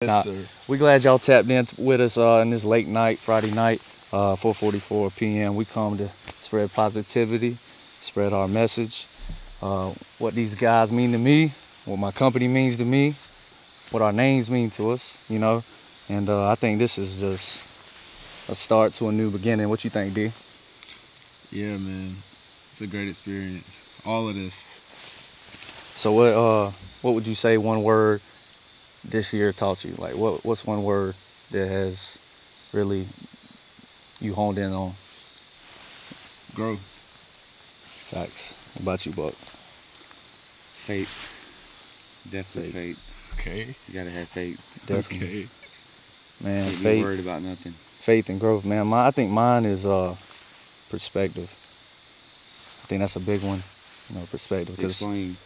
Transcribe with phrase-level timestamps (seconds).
[0.00, 0.44] Yes, Nah, sir.
[0.68, 4.36] We glad y'all tapped in with us uh, in this late night, Friday night, uh,
[4.36, 5.56] 4:44 p.m.
[5.56, 6.08] We come to
[6.40, 7.58] spread positivity,
[8.00, 9.08] spread our message,
[9.60, 11.50] uh, what these guys mean to me,
[11.84, 13.16] what my company means to me,
[13.90, 15.64] what our names mean to us, you know.
[16.08, 17.60] And uh, I think this is just
[18.48, 19.68] a start to a new beginning.
[19.68, 20.30] What you think, D?
[21.50, 22.14] Yeah, man.
[22.70, 23.82] It's a great experience.
[24.06, 24.54] All of this.
[25.96, 26.70] So what uh
[27.02, 28.20] what would you say one word
[29.10, 29.94] this year taught you?
[29.98, 31.14] Like what what's one word
[31.50, 32.18] that has
[32.72, 33.06] really
[34.20, 34.92] you honed in on?
[36.54, 36.80] Growth.
[38.10, 38.54] Facts.
[38.74, 39.34] What about you, Buck?
[40.74, 41.34] Faith.
[42.30, 43.34] Definitely faith.
[43.38, 43.74] Okay.
[43.88, 44.60] You gotta have faith.
[44.86, 45.28] Definitely.
[45.44, 45.48] Okay.
[46.40, 47.72] Man, Can't be faith worried about nothing.
[47.72, 48.86] faith and growth, man.
[48.86, 50.14] My, I think mine is uh
[50.90, 51.54] perspective.
[52.82, 53.62] I think that's a big one,
[54.08, 54.76] you know, perspective.
[54.76, 55.36] Because Explain.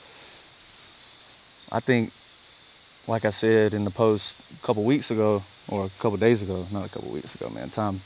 [1.72, 2.12] I think,
[3.06, 6.66] like I said in the post a couple weeks ago, or a couple days ago,
[6.70, 7.70] not a couple weeks ago, man.
[7.70, 8.00] Time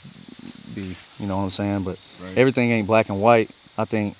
[0.74, 1.82] be, you know what I'm saying?
[1.84, 2.36] But Right.
[2.36, 3.50] everything ain't black and white.
[3.78, 4.16] I think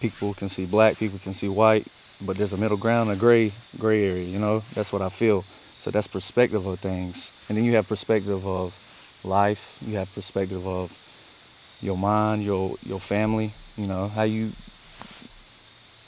[0.00, 1.86] people can see black, people can see white,
[2.20, 4.24] but there's a middle ground, a gray, gray area.
[4.24, 5.44] You know, that's what I feel.
[5.78, 8.74] So that's perspective of things, and then you have perspective of
[9.24, 9.78] life.
[9.86, 10.92] You have perspective of
[11.80, 13.52] your mind, your your family.
[13.78, 14.52] You know how you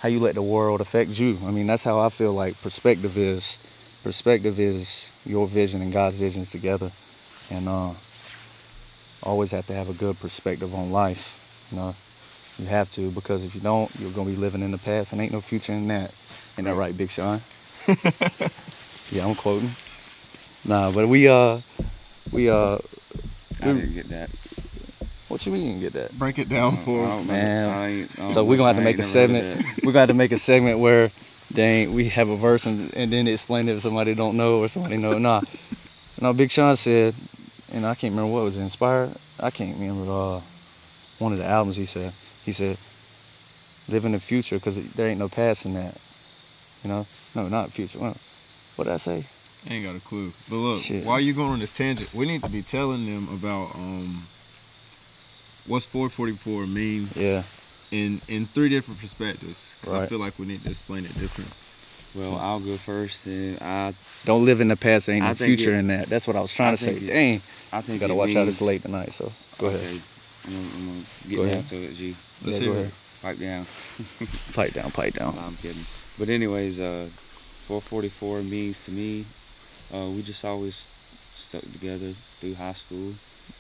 [0.00, 1.38] how you let the world affect you.
[1.46, 3.56] I mean, that's how I feel like perspective is.
[4.02, 6.90] Perspective is your vision and God's visions together,
[7.50, 7.90] and uh,
[9.22, 11.38] always have to have a good perspective on life.
[11.70, 11.94] You know,
[12.58, 15.20] you have to because if you don't, you're gonna be living in the past, and
[15.22, 16.12] ain't no future in that.
[16.58, 17.40] Ain't that right, Big Sean?
[19.12, 19.70] yeah, I'm quoting.
[20.64, 21.60] Nah, but we uh,
[22.32, 22.78] we uh,
[23.60, 24.30] I didn't get that.
[25.28, 26.18] what you mean you didn't get that?
[26.18, 27.68] Break it down for don't Man.
[27.70, 29.84] I ain't- I don't So we're gonna have to make a ain't never heard segment.
[29.84, 31.12] We're gonna have to make a segment where
[31.54, 34.68] dang we have a verse and, and then explain it if somebody don't know or
[34.68, 35.18] somebody know.
[35.18, 35.42] Nah.
[36.20, 37.14] No, Big Sean said,
[37.72, 39.10] and I can't remember what was it, inspired.
[39.40, 40.40] I can't remember uh,
[41.18, 42.12] one of the albums he said.
[42.44, 42.76] He said,
[43.88, 45.96] "Live in the future because there ain't no past in that."
[46.84, 47.06] You know?
[47.34, 47.98] No, not future.
[47.98, 48.16] Well,
[48.76, 49.24] what did I say?
[49.68, 50.32] Ain't got a clue.
[50.48, 51.04] But look, Shit.
[51.04, 54.26] while you going on this tangent, we need to be telling them about um
[55.66, 57.44] what's 444 mean Yeah.
[57.92, 59.70] In in three different perspectives.
[59.82, 60.08] 'Cause I Right.
[60.08, 61.50] feel like we need to explain it different.
[62.14, 63.94] Well, I'll go first, and I
[64.24, 65.06] Don't live in the past.
[65.06, 66.08] There ain't I no future it- in that.
[66.10, 66.94] That's what I was trying I to say.
[66.94, 67.42] think Dang.
[67.72, 68.48] I think Gotta it watch out.
[68.48, 69.12] It's late tonight.
[69.12, 69.80] So go ahead.
[70.44, 71.66] I'm, gonna- I'm gonna get Go down ahead.
[71.68, 72.16] to it, G.
[72.44, 72.80] Let's yeah, hear go it.
[72.82, 72.92] ahead.
[73.22, 73.66] Pipe down.
[74.52, 74.90] Pipe down.
[74.90, 75.36] Pipe down.
[75.36, 75.86] No, I'm kidding.
[76.18, 77.08] But anyways, uh,
[77.68, 79.24] 444 means to me,
[79.94, 80.88] uh, we just always
[81.34, 83.14] stuck together through high school,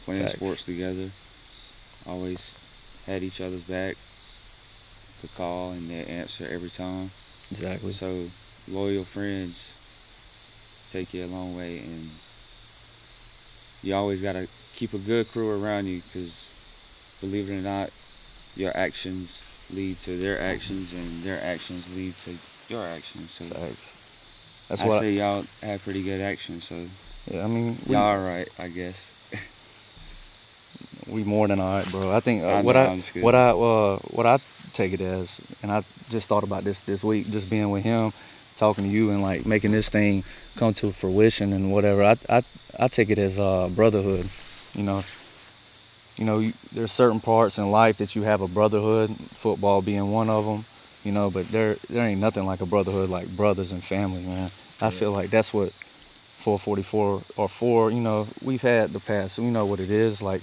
[0.04, 0.34] playing Facts.
[0.34, 1.10] sports together.
[2.06, 2.54] Always
[3.06, 3.96] had each other's back.
[5.22, 7.12] Could call and they answer every time.
[7.52, 7.92] Exactly.
[7.92, 8.26] So
[8.68, 9.72] loyal friends
[10.90, 12.10] take you a long way, and
[13.84, 16.52] you always gotta keep a good crew around you, because
[17.20, 17.90] believe it or not,
[18.56, 22.36] your actions lead to their actions, and their actions lead to
[22.68, 23.30] your actions.
[23.30, 23.98] So Facts.
[24.68, 24.98] That's I what.
[24.98, 26.84] say y'all have pretty good actions, so
[27.30, 29.12] yeah, I mean, we, y'all are right, I guess.
[31.06, 32.10] We more than all right, bro.
[32.10, 34.38] I think uh, I what know, I what I uh, what I
[34.72, 38.12] take it as, and I just thought about this this week, just being with him,
[38.56, 40.24] talking to you, and like making this thing
[40.56, 42.02] come to fruition and whatever.
[42.02, 42.42] I I
[42.78, 44.28] I take it as uh, brotherhood.
[44.74, 45.04] You know,
[46.16, 50.10] you know, you, there's certain parts in life that you have a brotherhood, football being
[50.10, 50.64] one of them.
[51.04, 54.50] You know, but there there ain't nothing like a brotherhood like brothers and family, man.
[54.80, 55.72] I feel like that's what
[56.42, 59.38] 444 or 4, you know, we've had the past.
[59.38, 60.20] We know what it is.
[60.22, 60.42] Like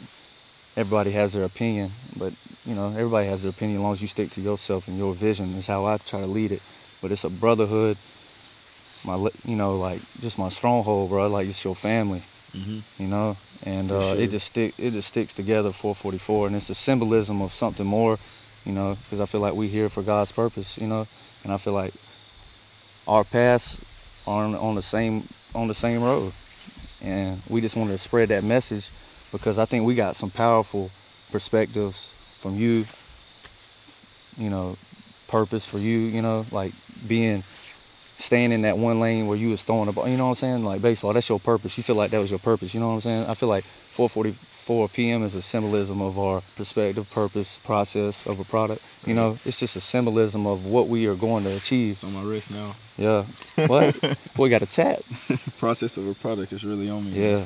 [0.77, 2.33] everybody has their opinion, but
[2.65, 5.13] you know, everybody has their opinion as long as you stick to yourself and your
[5.13, 6.61] vision is how I try to lead it.
[7.01, 7.97] But it's a brotherhood.
[9.05, 9.15] My,
[9.45, 11.27] you know, like just my stronghold, bro.
[11.27, 13.01] Like it's your family, Mm-hmm.
[13.03, 14.21] you know, and uh, sure.
[14.21, 15.71] it just stick, it just sticks together.
[15.71, 18.17] 444, and it's a symbolism of something more,
[18.65, 21.07] you know, because I feel like we here for God's purpose, you know,
[21.43, 21.93] and I feel like
[23.07, 23.79] our paths
[24.27, 25.23] are on, on the same
[25.55, 26.33] on the same road,
[27.01, 28.89] and we just wanted to spread that message
[29.31, 30.91] because I think we got some powerful
[31.31, 32.85] perspectives from you.
[34.37, 34.77] You know,
[35.27, 35.97] purpose for you.
[35.99, 36.73] You know, like
[37.07, 37.43] being
[38.17, 40.07] staying in that one lane where you was throwing the ball.
[40.07, 40.65] You know what I'm saying?
[40.65, 41.77] Like baseball, that's your purpose.
[41.77, 42.73] You feel like that was your purpose.
[42.73, 43.25] You know what I'm saying?
[43.27, 43.65] I feel like
[43.95, 45.23] 4:44 p.m.
[45.23, 48.81] is a symbolism of our perspective, purpose, process of a product.
[49.05, 49.49] You know, mm-hmm.
[49.49, 51.93] it's just a symbolism of what we are going to achieve.
[51.93, 52.75] It's on my wrist now.
[52.97, 53.25] Yeah.
[53.67, 54.17] What?
[54.35, 54.99] Boy, got a tap.
[55.57, 57.19] Process of a product is really on me.
[57.19, 57.45] Yeah.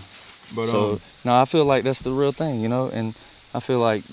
[0.55, 3.15] But so um, no, I feel like that's the real thing, you know, and
[3.53, 4.03] I feel like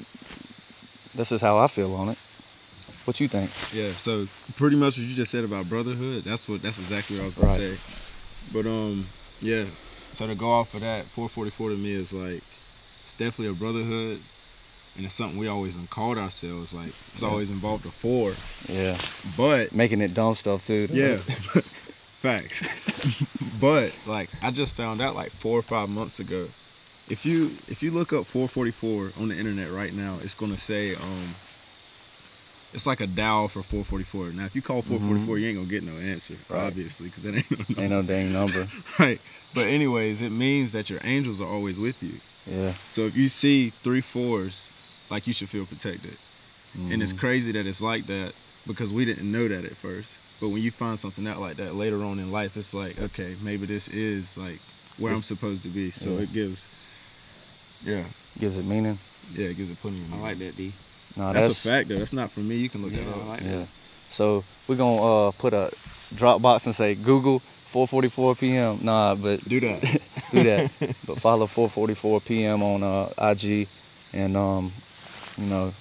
[1.14, 2.18] this is how I feel on it.
[3.04, 3.50] What you think?
[3.74, 4.26] Yeah, so
[4.56, 7.34] pretty much what you just said about brotherhood, that's what that's exactly what I was
[7.34, 7.60] gonna Right.
[7.60, 7.78] say.
[8.52, 9.06] But um
[9.40, 9.64] Yeah.
[10.12, 12.42] So to go off of that, 444 to me is like
[13.04, 14.20] it's definitely a brotherhood,
[14.96, 16.74] and it's something we always called ourselves.
[16.74, 17.28] Like it's Yeah.
[17.28, 18.32] always involved a four,
[18.68, 18.98] Yeah,
[19.36, 20.88] but making it dumb stuff too.
[20.90, 21.16] yeah,
[22.22, 22.62] facts.
[23.60, 26.48] but like I just found out like four or five months ago.
[27.08, 30.94] If you if you look up 444 on the internet right now, it's gonna say
[30.94, 31.34] um.
[32.72, 34.26] It's like a dial for 444.
[34.38, 36.66] Now, if you call 444, you ain't gonna get no answer, Right.
[36.66, 37.80] obviously, because that ain't no number.
[37.82, 38.68] ain't no dang number.
[39.00, 39.20] Right.
[39.56, 42.12] But anyways, it means that your angels are always with you.
[42.46, 44.68] Yeah, So if you see three fours,
[45.10, 46.16] like you should feel protected.
[46.92, 47.18] And it's Mhm.
[47.18, 48.34] crazy that it's like that
[48.68, 50.14] because we didn't know that at first.
[50.40, 53.36] But when you find something out like that later on in life, it's like, okay,
[53.42, 54.58] maybe this is like
[54.98, 55.90] where I'm supposed to be.
[55.90, 56.20] So yeah.
[56.20, 56.66] it gives,
[57.84, 58.04] yeah,
[58.38, 58.98] gives it meaning.
[59.34, 60.24] yeah, it gives it plenty of meaning.
[60.24, 60.72] I like that, D.
[61.16, 61.96] No, That's, that's, a fact though.
[61.96, 62.56] That's not for me.
[62.56, 63.26] You can look Yeah, it I up.
[63.28, 63.48] like Yeah.
[63.58, 63.68] that.
[64.10, 65.70] So we're gonna uh, put a
[66.14, 67.40] Dropbox and say Google
[67.72, 68.78] 4:44 p.m.
[68.82, 69.80] Nah, but Do that.
[70.32, 70.70] do that.
[71.06, 72.62] but follow 4:44 p.m.
[72.62, 73.68] on uh, IG,
[74.12, 74.72] and um,
[75.38, 75.72] you know,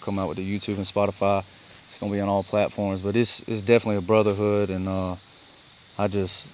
[0.00, 1.44] come out with the YouTube and Spotify.
[1.88, 5.16] It's gonna be on all platforms, but it's it's definitely a brotherhood, and uh,
[5.98, 6.48] I just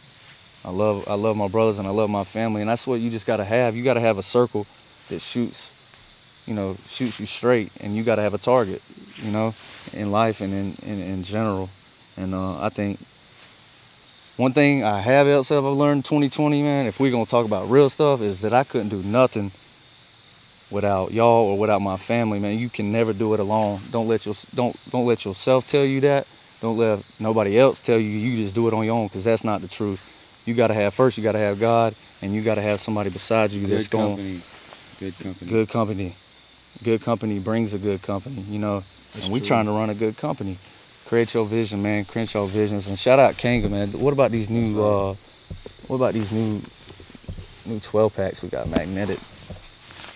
[0.65, 3.11] I love I love my brothers and I love my family, and that's what you
[3.11, 3.77] just gotta have.
[3.77, 4.67] You gotta have a circle
[5.09, 5.71] that shoots,
[6.47, 8.81] you know, shoots you straight, and you gotta have a target,
[9.17, 9.55] you know,
[9.93, 11.69] in life and in in, in general.
[12.17, 13.01] And uh, I think
[14.37, 17.91] one thing I have else I've learned 2020, man, if we're gonna talk about real
[17.91, 19.51] stuff, is that I couldn't do nothing
[20.75, 22.59] without y'all or without my family, man.
[22.59, 23.81] You can never do it alone.
[23.91, 26.27] Don't let your don't don't let yourself tell you that.
[26.61, 29.45] Don't let nobody else tell you you just do it on your own because that's
[29.45, 30.03] not the truth.
[30.45, 31.17] You gotta have first.
[31.17, 34.41] You gotta have God, and you gotta have somebody beside you that's Good going company.
[35.01, 35.51] Good company.
[35.51, 36.15] good company.
[36.83, 38.83] Good company brings a good company, you know.
[39.15, 39.49] That's and we true.
[39.49, 40.59] trying to run a good company.
[41.07, 42.05] Create your vision, man.
[42.05, 43.93] Create your Visions, and shout out Kanga, man.
[43.93, 44.83] What about these new?
[44.83, 45.15] uh
[45.87, 46.61] What about these new
[47.67, 49.19] new 12 packs we got magnetic?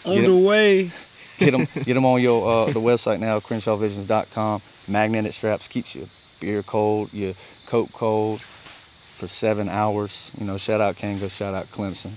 [0.09, 0.91] On Get the way.
[1.39, 4.61] Get them, get them on your uh, the website now, CrenshawVisions.com.
[4.89, 6.07] Magnetic straps keeps your
[6.41, 7.35] beer cold, your
[7.67, 10.33] coat cold for seven hours.
[10.39, 12.13] You know, shout out Kanga, shout out Clemson.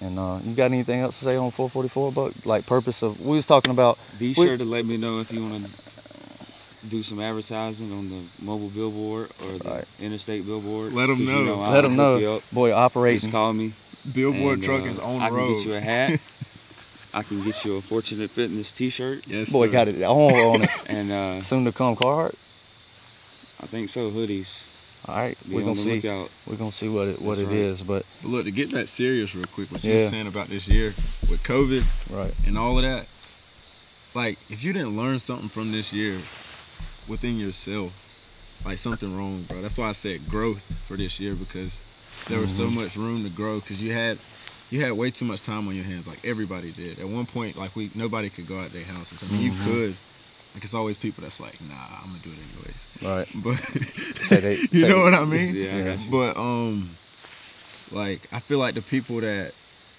[0.00, 2.12] And uh, you got anything else to say on 444?
[2.12, 3.98] But like purpose of we was talking about.
[4.18, 5.70] Be we- sure to let me know if you want to
[6.88, 9.84] do some advertising on the mobile billboard or the Right.
[10.00, 10.92] interstate billboard.
[10.94, 11.60] let them know.
[11.60, 13.20] I'll Let them know, boy, operating.
[13.20, 13.72] Just call me.
[14.14, 15.56] Billboard and, truck uh, is on the road I the can road.
[15.58, 16.20] get you a hat.
[17.12, 19.72] I can get you a Fortunate Fitness T-shirt, Yes, Boy, sir.
[19.72, 20.70] got it all on it.
[20.86, 22.34] and uh, Soon to come, Carhartt.
[23.62, 24.64] I think so hoodies.
[25.08, 25.96] All right, Be we're gonna see.
[25.96, 26.30] lookout.
[26.46, 27.60] We're gonna see what it what That's it right.
[27.64, 30.48] is, but But look, to get that serious real quick, what you were saying about
[30.48, 30.88] this year
[31.28, 31.84] with COVID
[32.14, 32.32] right.
[32.46, 33.06] and all of that,
[34.14, 36.18] like if you didn't learn something from this year
[37.08, 37.92] within yourself,
[38.64, 39.62] like something wrong, bro.
[39.62, 41.78] That's why I said growth for this year because
[42.28, 42.74] there was so Mhm.
[42.74, 44.18] much room to grow because you had
[44.70, 46.98] you had way too much time on your hands, like everybody did.
[47.00, 49.22] At one point, like we nobody could go out their houses.
[49.22, 49.44] I mean, Mhm.
[49.44, 49.96] you could.
[50.54, 52.80] Like it's always people that's like, nah, I'm gonna do it anyways.
[53.02, 53.28] Right.
[54.30, 55.54] But they- you know what I mean?
[55.54, 56.10] Yeah, I got you.
[56.10, 56.90] But um,
[57.92, 59.52] like I feel like the people that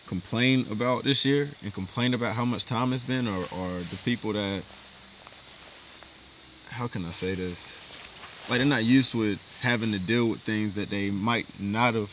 [0.07, 3.97] complain about this year and complain about how much time it's been, or or the
[4.03, 4.63] people that
[6.69, 7.77] how can I say this?
[8.49, 12.11] Like they're not used with having to deal with things that they might not have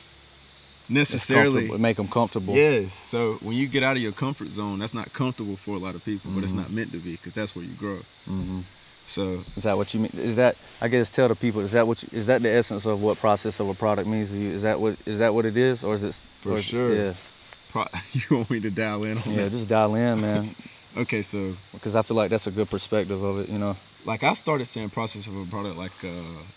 [0.88, 1.68] necessarily.
[1.78, 2.54] make them comfortable.
[2.54, 2.92] Yes.
[2.92, 5.94] So when you get out of your comfort zone, that's not comfortable for a lot
[5.94, 6.56] of people, but it's Mhm.
[6.56, 7.98] not meant to be because that's where you grow.
[8.26, 8.60] hmm
[9.06, 10.12] So Is that what you mean?
[10.18, 11.62] Is that I guess tell the people?
[11.62, 12.02] Is that what?
[12.02, 14.50] You, is that the essence of what process of a product means to you?
[14.50, 14.96] Is that what?
[15.06, 16.14] Is that what it is, or is it?
[16.42, 16.94] For is- sure.
[16.94, 17.14] Yeah.
[17.70, 19.44] pro- you want me to dial in on Yeah.
[19.44, 19.50] that?
[19.52, 20.54] Just dial in, man,
[20.96, 23.48] Okay, so because I feel like that's a good perspective of it.
[23.48, 23.76] You know.
[24.04, 26.08] like I started saying process of a product like uh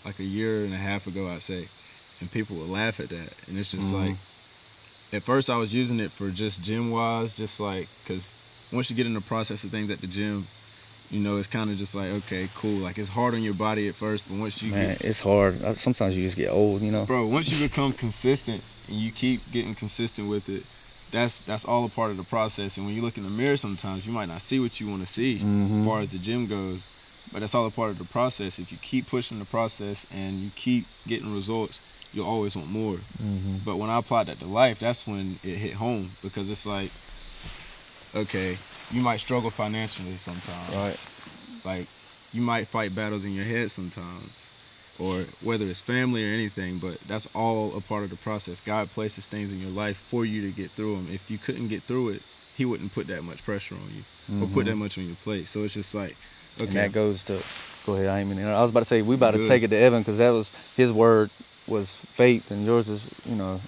[0.04, 1.68] like a year and a half ago I'd say,
[2.22, 4.00] and people would laugh at that, and it's just Mhm.
[4.06, 4.16] like,
[5.12, 8.30] at first I was using it for just gym wise, just like because
[8.70, 10.46] once you get in the process of things at the gym,
[11.10, 13.88] you know it's kind of just like okay, cool, like it's hard on your body
[13.88, 15.62] at first, but once you Man, get, it's hard.
[15.62, 16.80] Uh, Sometimes you just get old.
[16.80, 17.04] You know.
[17.04, 20.62] bro, once you become consistent and you keep getting consistent with it.
[21.10, 23.58] That's that's all a part of the process, and when you look in the mirror,
[23.58, 25.80] sometimes you might not see what you want to see Mhm.
[25.80, 26.80] as far as the gym goes.
[27.30, 28.58] But that's all a part of the process.
[28.58, 31.80] If you keep pushing the process and you keep getting results,
[32.12, 32.96] you'll always want more.
[32.96, 36.66] hmm But when I applied that to life, that's when it hit home because it's
[36.66, 36.90] like,
[38.14, 38.58] okay,
[38.90, 40.74] you might struggle financially sometimes.
[40.74, 41.00] Right.
[41.64, 41.86] Like,
[42.32, 44.48] you might fight battles in your head sometimes,
[44.98, 46.78] or whether it's family or anything.
[46.78, 48.60] But that's all a part of the process.
[48.60, 51.08] God places things in your life for you to get through them.
[51.10, 52.22] If you couldn't get through it,
[52.56, 54.02] He wouldn't put that much pressure on you
[54.42, 54.64] or put Mhm.
[54.66, 55.48] that much on your plate.
[55.48, 56.16] So it's just like,
[56.58, 57.42] okay, And that goes to.
[57.86, 58.08] Go ahead.
[58.08, 58.44] I ain't mean.
[58.44, 60.52] I was about to say we about to take it to Evan because that was
[60.76, 61.30] his word
[61.68, 63.60] was faith and yours is you know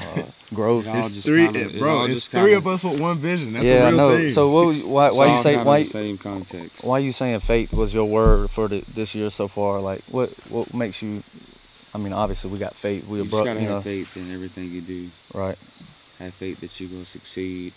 [0.00, 0.22] uh,
[0.54, 0.86] growth.
[0.88, 1.98] It's just three, kinda- it- it bro.
[1.98, 3.52] all It's just three kinda- of us with one vision.
[3.52, 4.16] That's yeah, a I real know.
[4.16, 4.30] thing.
[4.30, 4.66] So what?
[4.66, 5.08] was- Why?
[5.08, 5.56] It's Why you say?
[5.62, 5.78] Why?
[5.80, 6.84] the same context?
[6.84, 9.80] Why you saying faith was your word for the, this year so far?
[9.80, 10.30] Like, what?
[10.48, 11.22] What makes you?
[11.94, 13.06] I mean, obviously we got faith.
[13.06, 15.10] We You a just bro, gotta you have faith in everything you do.
[15.32, 15.56] right?
[16.18, 17.72] Have faith that you're gonna succeed.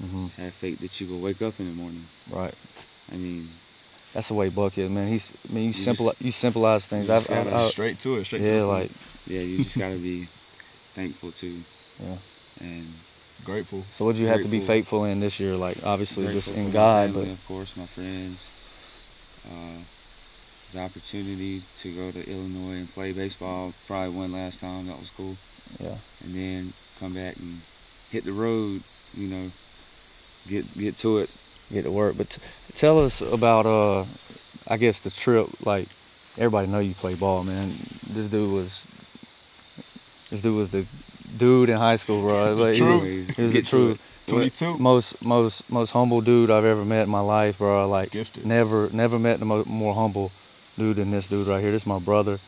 [0.00, 2.04] hmm Have faith that you will wake up in the morning.
[2.30, 2.54] Right.
[3.12, 3.46] I mean,
[4.12, 5.08] That's the way Buck is, man.
[5.08, 5.32] He's.
[5.48, 6.06] I mean, you, You simple.
[6.06, 7.08] just- you symbolize things.
[7.08, 8.24] you I've, gotta I've- straight to it.
[8.24, 8.82] Straight to yeah, the point.
[8.82, 8.90] like
[9.26, 10.26] yeah, you just gotta be
[10.94, 11.58] thankful too.
[12.02, 12.16] Yeah.
[12.60, 12.86] And
[13.44, 13.84] grateful.
[13.92, 15.54] So what you have to be faithful in this year?
[15.56, 18.48] Like obviously just in God, family, but of course, my friends.
[19.46, 19.82] Uh,
[20.72, 24.86] the opportunity to go to Illinois and play baseball, probably one last time.
[24.86, 25.36] That was cool.
[25.80, 25.96] yeah.
[26.24, 27.60] And then come back and
[28.10, 28.82] hit the road.
[29.14, 29.50] You know,
[30.48, 31.30] get get to it.
[31.72, 32.16] Get to work.
[32.16, 32.42] But t-
[32.74, 34.04] tell us about uh,
[34.68, 35.48] I guess the trip.
[35.64, 35.88] Like
[36.38, 37.72] everybody know you play ball, man.
[38.08, 38.88] This dude was,
[40.30, 40.86] this dude was the
[41.36, 42.54] dude in high school, bro.
[42.54, 43.98] Like, he was, he was the true.
[44.24, 44.78] Twenty-two.
[44.78, 47.88] most most most humble dude I've ever met in my life, bro.
[47.88, 48.46] Like Gifted.
[48.46, 50.30] never never met the mo- more humble
[50.78, 51.72] dude than this dude right here.
[51.72, 52.38] This is my brother,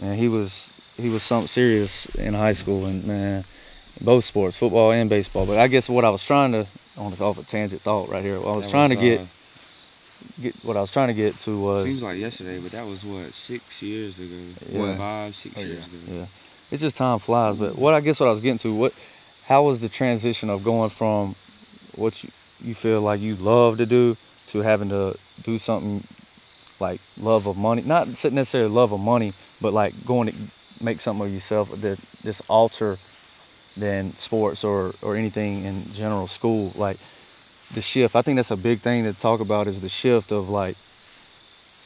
[0.00, 3.44] and he was he was something serious in high school, and man,
[4.00, 5.46] both sports, football and baseball.
[5.46, 6.66] But I guess what I was trying to
[6.96, 8.40] on off a tangent thought right here.
[8.40, 9.24] What I was That trying to get uh,
[10.40, 13.04] get what I was trying to get to was Seems like yesterday, but that was
[13.04, 14.34] what six years ago.
[14.70, 14.96] Yeah.
[14.96, 16.10] Five, six Oh, years yeah.
[16.12, 16.18] ago.
[16.20, 16.26] yeah.
[16.70, 17.56] It's just time flies.
[17.56, 18.92] But what I guess what I was getting to what
[19.46, 21.34] how was the transition of going from
[21.94, 22.30] what you,
[22.62, 26.02] you feel like you love to do to having to do something
[26.80, 30.34] like love of money, not necessarily love of money, but like going to
[30.82, 32.98] make something of yourself that this alter
[33.76, 36.98] than sports or or anything in general school like
[37.74, 40.48] the shift i think that's a big thing to talk about is the shift of
[40.48, 40.76] like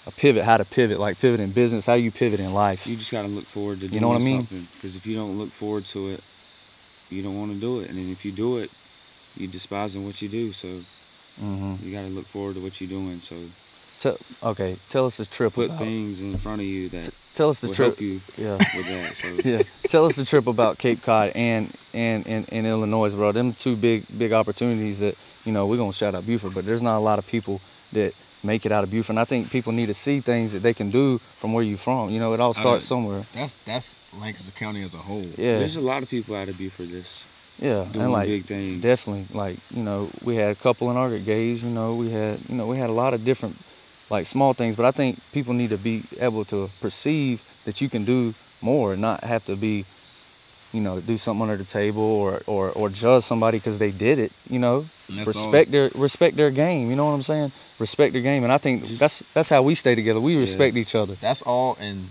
[0.06, 2.96] a pivot how to pivot like pivot in business how you pivot in life You
[2.96, 4.40] just gotta look forward to doing You know what I mean?
[4.40, 4.66] something.
[4.76, 6.22] Because if you don't look forward to it,
[7.10, 7.90] you don't want to do it.
[7.90, 8.70] And then if you do it,
[9.36, 10.52] you despising what you do.
[10.52, 11.74] So mm-hmm.
[11.82, 13.20] you gotta look forward to what you're doing.
[13.20, 13.36] So
[13.98, 17.48] Tell, okay tell us the trip put about- things in front of you that tell
[17.48, 19.12] us the trip help you yeah that.
[19.14, 23.32] So yeah tell us the trip about cape cod and and in, in illinois bro
[23.32, 26.82] them two big big opportunities that you know we're gonna shout out buford but there's
[26.82, 27.60] not a lot of people
[27.92, 30.60] that make it out of buford and i think people need to see things that
[30.60, 33.98] they can do from where you're from you know it all starts somewhere That's that's
[34.18, 35.22] Lancaster County as a whole.
[35.36, 37.26] yeah there's a lot of people out of Buford that's
[37.60, 38.80] yeah doing and like big things.
[38.82, 42.38] definitely like you know we had a couple in our gays you know we had
[42.48, 43.56] you know we had a lot of different
[44.10, 47.88] like small things but i think people need to be able to perceive that you
[47.88, 49.84] can do more and not have to be
[50.72, 54.18] you know do something under the table or or, or judge somebody because they did
[54.18, 54.84] it you know
[55.26, 58.58] respect their respect their game you know what i'm saying respect their game and i
[58.58, 60.40] think Just- that's that's how we stay together we Yeah.
[60.40, 62.10] respect each other That's all, and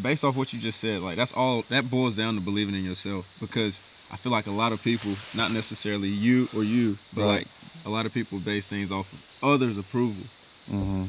[0.00, 1.62] based off what you just said, like that's all.
[1.70, 3.80] That boils down to believing in yourself because
[4.12, 7.28] I feel like a lot of people, not necessarily you or you, but Right.
[7.38, 7.46] like
[7.86, 9.20] a lot of people base things off of
[9.54, 10.24] others' approval.
[10.68, 11.04] Hmm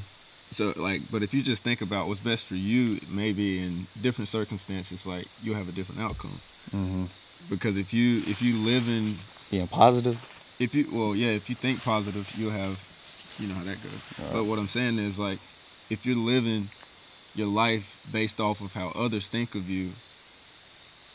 [0.52, 4.28] So like, but if you just think about what's best for you, maybe in different
[4.30, 6.40] circumstances, like you'll have a different outcome.
[6.72, 7.06] hmm
[7.50, 9.16] Because if you if you live in
[9.52, 10.18] being positive
[10.60, 12.76] if you well yeah if you think positive you'll have
[13.40, 14.34] you know how that goes Right.
[14.34, 15.40] but what i'm saying is like
[15.90, 16.70] if you're living
[17.36, 19.92] your life based off of how others think of you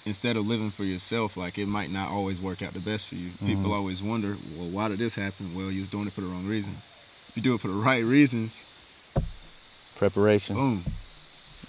[0.04, 3.16] instead of living for yourself like it might not always work out the best for
[3.16, 3.76] you people Mhm.
[3.78, 6.46] always wonder well why did this happen well you was doing it for the wrong
[6.46, 6.78] reasons
[7.34, 8.62] you do it for the right reasons
[9.96, 10.84] preparation boom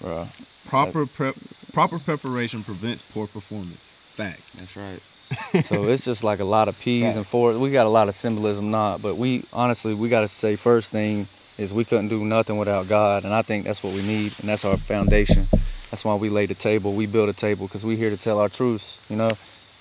[0.02, 0.26] Bruh.
[0.66, 1.34] proper prep
[1.72, 5.00] proper preparation prevents poor performance fact That's right.
[5.64, 7.26] so it's just like a lot of P's and Fact.
[7.28, 7.56] fours.
[7.58, 10.92] We got a lot of symbolism, not, but we honestly we got to say first
[10.92, 11.26] thing
[11.58, 14.48] is we couldn't do nothing without God, and I think that's what we need, and
[14.48, 15.48] that's our foundation.
[15.90, 16.92] That's why we lay the table.
[16.92, 19.30] We build a table because we're here to tell our truths, you know,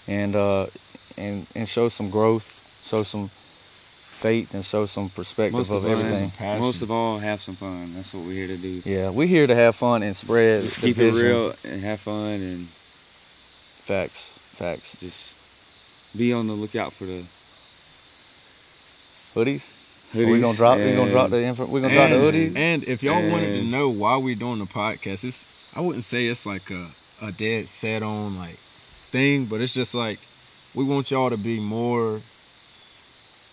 [0.08, 0.68] and uh,
[1.18, 2.48] and and show some growth,
[2.86, 3.30] show some
[4.24, 6.32] faith, and show some perspective Most of of everything.
[6.60, 7.94] most of all, have some fun.
[7.94, 8.82] That's what we're here to do.
[8.86, 12.00] Yeah, we're here to have fun and spread Just the keep it real and have
[12.00, 12.68] fun and
[13.84, 14.96] Facts, facts.
[15.00, 15.36] just
[16.15, 17.24] be on the lookout for the
[19.36, 19.72] Hoodies.
[20.13, 20.27] hoodies.
[20.32, 20.77] we gonna drop.
[20.77, 21.65] We gonna drop the info.
[21.65, 22.58] We gonna drop the And- hoodies.
[22.58, 25.44] And if y'all wanted to know why we're doing the podcast, it's
[25.75, 28.58] I wouldn't say it's like a, a dead set on like
[29.12, 30.20] thing, but it's just like
[30.74, 32.22] we want y'all to be more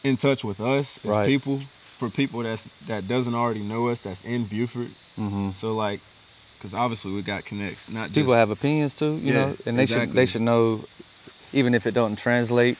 [0.05, 1.27] in touch with us as Right.
[1.27, 1.61] people.
[1.99, 4.89] For people that's that doesn't already know us, that's in Buford.
[5.17, 6.01] hmm So like,
[6.59, 9.79] because obviously we got connects, not people just, have opinions too, you Yeah, know, and
[9.79, 10.85] they should they should know,
[11.53, 12.79] even if it don't translate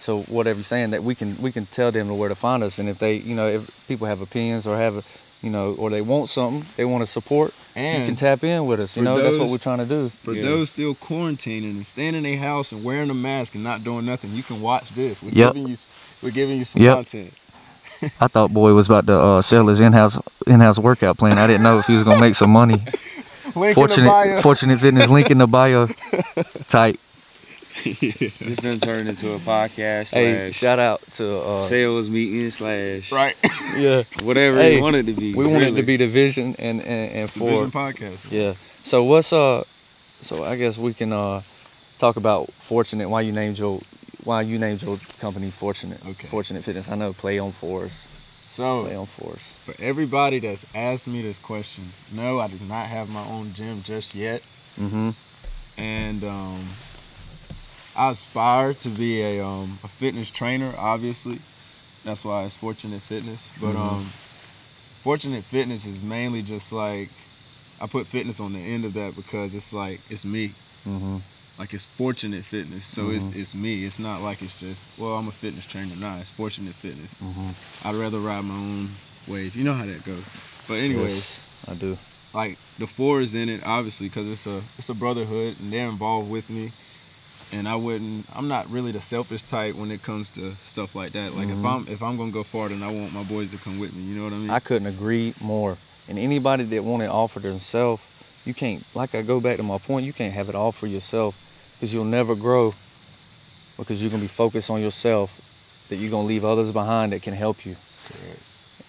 [0.00, 2.78] to whatever you're saying, that we can we can tell them where to find us,
[2.78, 5.04] and if they, you know, if people have opinions or have
[5.42, 8.66] you know, or they want something, they want to support, and you can tap in
[8.66, 8.96] with us.
[8.96, 10.08] You for know, that's what we're trying to do.
[10.24, 10.42] for Yeah.
[10.42, 14.04] those still quarantining and staying in their house and wearing a mask and not doing
[14.06, 15.22] nothing, you can watch this.
[15.22, 15.54] We're Yep.
[15.54, 15.76] giving you
[16.22, 16.94] we're giving you some Yep.
[16.96, 17.32] content.
[18.20, 21.38] I thought boy was about to uh, sell his in-house in-house workout plan.
[21.38, 22.74] I didn't know if he was gonna make some money.
[23.54, 24.42] Link in the Fortunate, bio.
[24.42, 25.88] Fortunate Fitness link in the bio.
[26.68, 27.00] Tight.
[28.40, 33.12] This done turned into a podcast Hey, slash shout out to uh, sales meeting slash
[33.12, 33.36] right.
[33.76, 34.02] yeah.
[34.22, 35.34] whatever Hey, you want it to be.
[35.34, 38.30] We want it to be the vision and and, and The for Vision Podcast.
[38.32, 38.54] Yeah.
[38.82, 39.64] So what's uh
[40.22, 41.42] so I guess we can uh
[41.98, 43.80] talk about Fortunate why you named your
[44.24, 46.04] why you named your company Fortunate.
[46.04, 46.26] Okay.
[46.28, 46.90] Fortunate Fitness.
[46.90, 48.06] I know play on force.
[48.48, 49.52] So Play on force.
[49.64, 53.82] for everybody that's asked me this question, no, I do not have my own gym
[53.82, 54.42] just yet.
[54.80, 55.10] Mm-hmm.
[55.76, 56.60] and um,
[57.98, 60.72] I aspire to be a um, a fitness trainer.
[60.78, 61.40] Obviously,
[62.04, 63.48] that's why it's Fortunate Fitness.
[63.60, 63.80] But Mhm.
[63.92, 64.12] um,
[65.02, 67.10] Fortunate Fitness is mainly just like
[67.80, 70.52] I put fitness on the end of that because it's like it's me.
[70.86, 71.16] Mm-hmm.
[71.58, 73.36] Like it's Fortunate Fitness, so it's Mhm.
[73.36, 73.84] it's me.
[73.84, 75.96] It's not like it's just well I'm a fitness trainer.
[75.96, 77.14] Nah, it's Fortunate Fitness.
[77.22, 77.50] Mm-hmm.
[77.88, 78.90] I'd rather ride my own
[79.26, 79.56] wave.
[79.56, 80.24] You know how that goes.
[80.68, 81.98] But anyways Yes, I do.
[82.32, 85.88] like the four is in it obviously because it's a it's a brotherhood and they're
[85.88, 86.70] involved with me
[87.52, 91.12] and i wouldn't i'm not really the selfish type when it comes to stuff like
[91.12, 91.58] that like Mhm.
[91.58, 93.94] if i'm if i'm gonna go far then i want my boys to come with
[93.94, 95.76] me you know what i mean I couldn't agree more.
[96.08, 98.02] And anybody that want to offer themselves,
[98.46, 100.86] you can't like I go back to my point, you can't have it all for
[100.86, 101.34] yourself
[101.74, 102.74] because you'll never grow
[103.76, 105.40] because you're gonna be focused on yourself
[105.88, 107.76] that you're gonna leave others behind that can help you.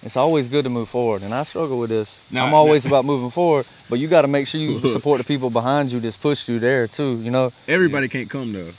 [0.01, 2.19] It's always good to move forward, and I struggle with this.
[2.31, 5.17] Now- I'm always now- about moving forward, but you got to make sure you support
[5.17, 7.17] the people behind you that's pushed you there too.
[7.21, 7.51] You know?
[7.67, 8.71] everybody can't come though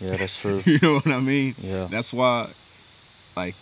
[0.00, 0.62] Yeah, that's true.
[0.66, 1.88] you know what i mean Yeah.
[1.90, 2.48] that's why
[3.36, 3.56] like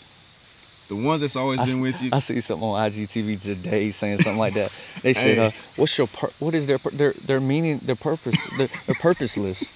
[0.88, 4.18] the ones that's always I, been with you I see something on IGTV today saying
[4.18, 4.70] something like that.
[5.02, 5.46] They said, Hey.
[5.46, 7.78] uh, "What's your pur- what is their pur- their their meaning?
[7.78, 8.36] Their purpose?
[8.56, 9.72] they're, they're purposeless."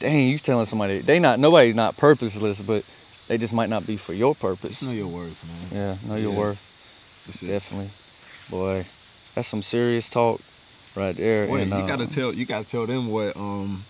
[0.00, 2.82] Dang, you telling somebody they not nobody's not purposeless, but
[3.28, 4.80] they just might not be for your purpose.
[4.80, 6.38] just know your worth man Yeah, know your Yeah.
[6.38, 7.22] worth.
[7.26, 7.90] that's it Definitely,
[8.50, 8.86] boy,
[9.34, 10.40] that's some serious talk
[10.96, 11.46] right there.
[11.46, 13.84] Wait, and, you uh, gotta tell you gotta tell them what um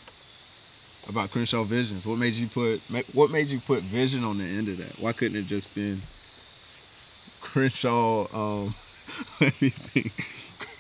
[1.09, 2.07] about Crenshaw Visions.
[2.07, 2.81] What made you put
[3.15, 4.99] what made you put vision on the end of that?
[5.03, 6.03] Why couldn't it just been
[7.41, 8.75] Crenshaw um
[9.41, 10.13] let me think.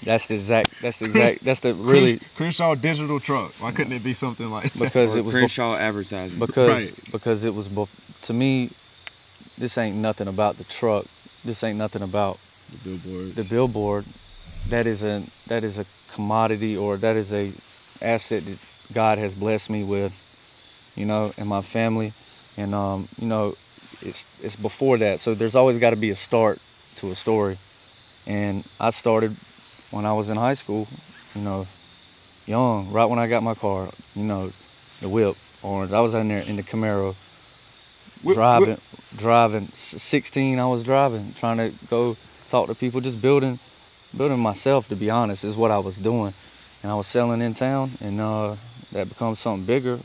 [0.04, 0.80] That's the exact.
[0.82, 1.44] That's the exact.
[1.44, 3.52] That's the really Cren- Crenshaw digital truck.
[3.60, 4.78] Why couldn't it be something like that?
[4.78, 6.38] because Or it was bef- Crenshaw advertising.
[6.38, 7.12] because Right.
[7.12, 7.88] because it was bef-
[8.22, 8.70] to me.
[9.56, 11.06] This ain't nothing about the truck.
[11.44, 12.38] This ain't nothing about
[12.70, 13.34] the billboard.
[13.34, 14.04] the billboard
[14.68, 17.52] that is a that is a commodity or that is a
[18.02, 18.58] asset that
[18.92, 20.12] God has blessed me with,
[20.94, 22.12] you know, and my family,
[22.56, 23.56] and um, you know,
[24.02, 25.20] it's it's before that.
[25.20, 26.58] So there's always got to be a start
[26.96, 27.58] to a story,
[28.26, 29.36] and I started
[29.90, 30.86] when I was in high school,
[31.34, 31.66] you know,
[32.46, 34.52] young, right when I got my car, you know,
[35.00, 35.92] the whip orange.
[35.92, 37.14] I was in there in the Camaro
[38.24, 38.78] Driving,
[39.16, 39.68] driving.
[39.68, 42.16] Sixteen, I was driving, trying to go
[42.48, 43.58] talk to people, just building,
[44.16, 44.88] building myself.
[44.88, 46.34] To be honest, is what I was doing,
[46.82, 48.56] and I was selling in town, and uh,
[48.92, 49.98] that becomes something bigger,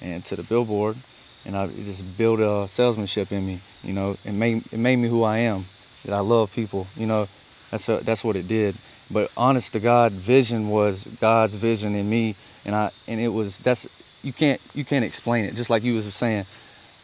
[0.00, 0.96] and to the billboard,
[1.44, 3.60] and I just built a salesmanship in me.
[3.82, 5.66] You know, it made it made me who I am.
[6.04, 6.86] That I love people.
[6.96, 7.28] You know,
[7.70, 8.76] that's a, that's what it did.
[9.10, 13.58] But honest to God, vision was God's vision in me, and I and it was
[13.58, 13.86] that's
[14.22, 15.54] you can't you can't explain it.
[15.54, 16.46] Just like you was saying,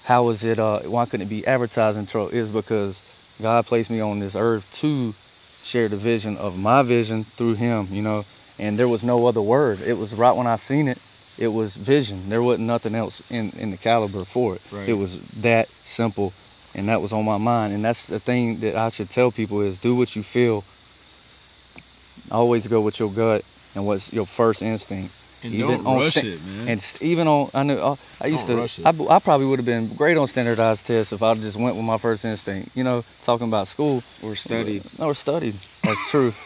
[0.04, 0.58] how was it?
[0.58, 2.32] Uh, why couldn't it be advertising truck?
[2.32, 3.02] Is because
[3.40, 5.14] God placed me on this earth to
[5.62, 7.88] share the vision of my vision through Him.
[7.90, 8.24] You know,
[8.58, 9.80] and there was no other word.
[9.80, 10.98] It was right when I seen it.
[11.38, 12.28] It was vision.
[12.28, 14.62] There wasn't nothing else in in the caliber for it.
[14.70, 14.88] Right.
[14.88, 16.32] It was that simple,
[16.74, 17.72] and that was on my mind.
[17.72, 20.64] And that's the thing that I should tell people is do what you feel.
[22.30, 25.12] Always go with your gut and what's your first instinct.
[25.42, 26.68] And even don't on rush sta- it, man.
[26.68, 28.62] And st- even on, I knew uh, I used Don't to.
[28.62, 28.86] rush it.
[28.86, 31.76] I, b- I probably would have been great on standardized tests if I just went
[31.76, 32.76] with my first instinct.
[32.76, 34.82] You know, talking about school or studied.
[34.98, 35.54] or studied.
[35.82, 36.32] That's true.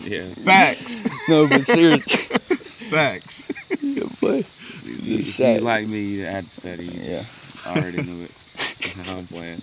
[0.00, 0.22] Yeah.
[0.28, 1.02] Facts.
[1.28, 2.02] no, but serious.
[2.90, 3.46] Facts.
[3.82, 4.38] yeah, boy.
[4.38, 5.60] If Just you sad.
[5.60, 6.86] like me, you had to study.
[6.86, 7.18] You Yeah.
[7.18, 8.30] just already knew it.
[9.10, 9.60] I'm playing.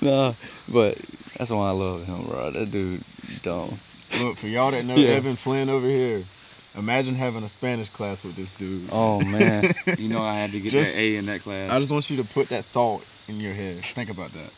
[0.00, 0.32] Nah,
[0.72, 0.96] but
[1.36, 2.50] that's why I love him, bro.
[2.50, 3.78] That dude, stone.
[4.22, 5.10] Look, for y'all that know Yeah.
[5.10, 6.24] Evan Flynn over here,
[6.76, 8.88] imagine having a Spanish class with this dude.
[8.92, 9.72] Oh man.
[9.98, 11.70] You know I had to get Just- that A in that class.
[11.70, 13.84] I just want you to put that thought in your head.
[13.84, 14.52] Think about that.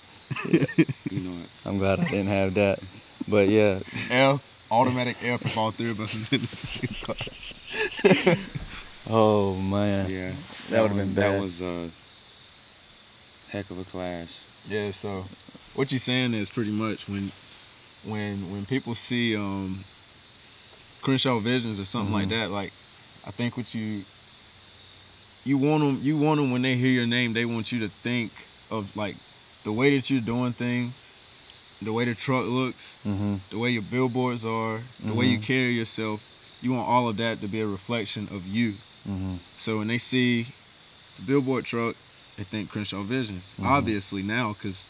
[1.11, 1.49] you know it.
[1.65, 2.81] I'm glad I didn't have that.
[3.27, 8.37] But yeah, L, automatic F if all three of us is in the same class.
[9.09, 10.11] oh man.
[10.11, 10.33] Yeah.
[10.71, 11.35] That would've been bad.
[11.37, 11.91] That was a
[13.51, 14.45] heck of a class.
[14.67, 15.25] Yeah, so
[15.75, 17.33] what you're saying is pretty much when
[18.05, 19.85] when when people see um
[21.09, 22.31] Crenshaw Visions or something like Mhm.
[22.37, 22.71] that, like
[23.27, 24.05] I think what you
[25.45, 27.89] you want them you want them when they hear your name, they want you to
[27.89, 28.31] think
[28.71, 29.17] of like
[29.65, 30.93] the way that you're doing things,
[31.81, 33.37] the way the truck looks, Mm-hmm.
[33.49, 35.45] the way your billboards are, the way you Mhm.
[35.45, 36.21] carry yourself.
[36.61, 38.75] You want all of that to be a reflection of you.
[39.09, 39.37] Mm-hmm.
[39.57, 40.43] So when they see
[41.17, 41.97] the billboard truck,
[42.37, 43.55] they think Crenshaw Visions.
[43.59, 43.65] Mhm.
[43.67, 44.83] Obviously now, cause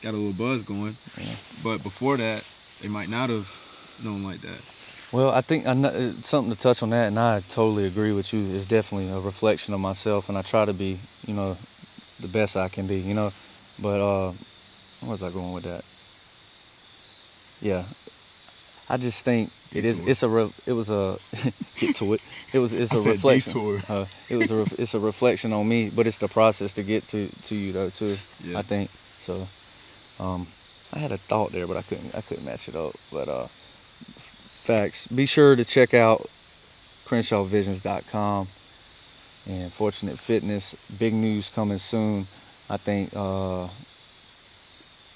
[0.00, 0.96] got a little buzz going.
[1.18, 1.26] Yeah.
[1.62, 2.44] But before that,
[2.80, 3.48] they might not have
[4.02, 4.62] known like that.
[5.10, 8.12] Well, I think I kn- uh, something to touch on that, and I totally agree
[8.12, 8.54] with you.
[8.54, 11.56] It's definitely a reflection of myself, and I try to be, you know,
[12.20, 13.32] the best I can be, you know.
[13.78, 14.32] But uh,
[15.00, 15.84] where was I going with that?
[17.60, 17.84] Yeah,
[18.88, 20.00] I just think Get it is.
[20.00, 20.08] it.
[20.08, 20.28] It's a.
[20.28, 21.18] Re- it was a
[21.78, 22.20] get to it.
[22.52, 22.72] It was.
[22.72, 23.82] It's I a reflection.
[23.88, 24.60] Uh, it was a.
[24.78, 27.90] It's a reflection on me, but it's the process to get to to you though
[27.90, 28.18] too.
[28.44, 28.58] Yeah.
[28.58, 28.90] I think
[29.20, 29.48] so.
[30.20, 30.46] Um,
[30.92, 32.14] I had a thought there, but I couldn't.
[32.14, 32.94] I couldn't match it up.
[33.12, 33.46] But uh,
[34.68, 35.06] facts.
[35.06, 36.28] Be sure to check out
[37.06, 38.48] CrenshawVisions.com
[39.48, 40.76] and Fortunate Fitness.
[40.98, 42.26] Big news coming soon.
[42.68, 43.68] I think uh,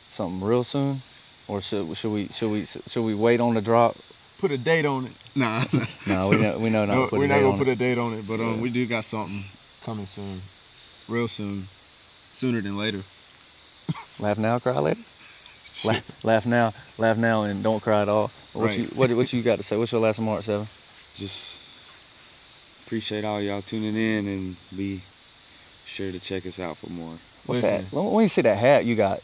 [0.06, 1.02] something real soon,
[1.48, 3.94] or should should we should we should we wait on the drop?
[4.38, 5.12] Put a date on it.
[5.34, 5.64] Nah.
[6.06, 6.94] No, we know we know not.
[7.12, 7.72] No, we're not gonna put it.
[7.72, 8.60] a date on it, but um, Yeah.
[8.60, 9.44] we do got something
[9.82, 10.42] coming soon,
[11.08, 11.68] real soon,
[12.32, 13.02] sooner than later.
[14.18, 15.00] Laugh now, cry later.
[15.84, 18.30] Laugh, laugh now, laugh now, and don't cry at all.
[18.52, 18.78] What Right.
[18.78, 19.76] you what, what you got to say?
[19.76, 20.68] What's your last remark, Evan?
[21.14, 21.58] Just
[22.86, 25.00] appreciate all y'all tuning in and be
[25.86, 27.14] sure to check us out for more.
[27.46, 27.86] What's Listen.
[27.90, 27.96] that?
[27.96, 29.20] When you see that hat you got.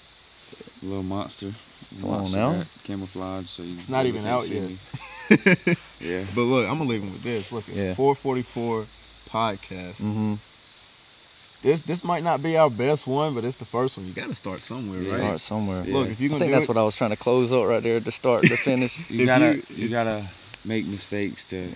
[0.83, 1.53] Little monster.
[2.01, 2.53] Come on now.
[2.53, 4.71] hat, Camouflage so you It's not even out yet.
[6.01, 6.25] Yeah.
[6.35, 7.53] But look, I'm gonna leave him with this.
[7.53, 7.95] Look, it's Yeah.
[7.95, 8.87] 444
[9.29, 10.01] podcast.
[10.01, 10.35] Mm-hmm.
[11.63, 14.07] This this might not be our best one, but it's the first one.
[14.07, 15.11] You got to start somewhere, Yeah.
[15.13, 15.19] right?
[15.21, 15.85] Start somewhere.
[15.85, 15.95] Yeah.
[15.95, 17.67] Look, if you're I gonna think that's it, what I was trying to close up
[17.67, 19.11] right there, the start, the finish.
[19.11, 20.29] You gotta you- you, gotta
[20.65, 21.69] make mistakes to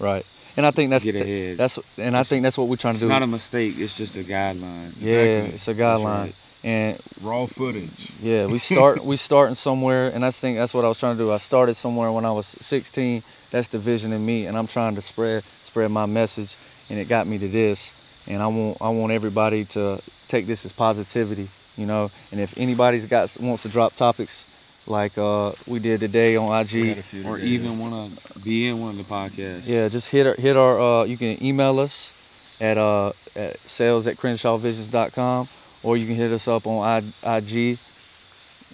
[0.00, 0.26] right.
[0.56, 1.56] And I think that's get ahead.
[1.58, 3.06] that's and I It's- think that's what we're trying to do.
[3.06, 4.92] it's not a mistake, it's just a guideline.
[5.00, 6.04] yeah, it's a guideline.
[6.04, 6.34] right.
[6.64, 8.08] And raw footage.
[8.22, 11.22] Yeah, we start we starting somewhere, and I think that's what I was trying to
[11.22, 11.30] do.
[11.30, 13.22] I started somewhere when I was 16.
[13.50, 16.56] That's the vision in me, and I'm trying to spread spread my message,
[16.90, 17.92] and it got me to this.
[18.26, 22.10] And I want I want everybody to take this as positivity, you know.
[22.32, 24.46] And if anybody's got wants to drop topics
[24.86, 28.10] like uh, we did today on IG, Or even wanna
[28.42, 29.66] be in one of the podcasts.
[29.66, 30.80] yeah, just hit our, hit our.
[30.80, 32.12] Uh, you can email us
[32.60, 35.48] at uh at sales at CrenshawVisions.com,
[35.82, 37.78] or you can hit us up on I, IG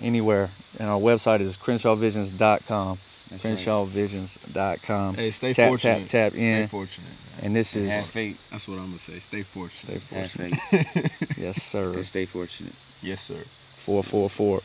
[0.02, 0.50] anywhere.
[0.78, 2.98] And our website is CrenshawVisions.com.
[3.30, 3.54] That's right.
[3.56, 5.14] CrenshawVisions.com.
[5.14, 6.06] Hey, stay Tap, fortunate.
[6.08, 6.68] tap, tap Stay in.
[6.68, 7.10] fortunate.
[7.40, 7.46] Man.
[7.46, 8.50] And this And have is faith.
[8.50, 9.18] That's what I'm gonna say.
[9.18, 10.00] Stay fortunate.
[10.02, 10.60] stay Have fortunate.
[10.60, 11.38] faith.
[11.38, 11.94] Yes, sir.
[11.94, 12.74] and stay fortunate.
[13.02, 13.42] Yes, sir.
[13.76, 14.60] Four four four.